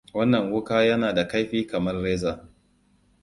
[0.13, 2.47] Wannan wuka yana da kaifi kamar reza.